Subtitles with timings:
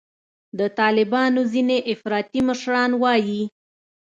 [0.59, 3.41] د طالبانو ځیني افراطي مشران وایي